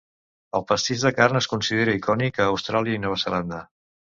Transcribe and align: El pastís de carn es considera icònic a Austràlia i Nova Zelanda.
El 0.59 0.63
pastís 0.71 1.03
de 1.07 1.11
carn 1.17 1.39
es 1.41 1.49
considera 1.51 1.95
icònic 1.99 2.41
a 2.47 2.51
Austràlia 2.55 2.99
i 2.99 3.03
Nova 3.05 3.21
Zelanda. 3.27 3.63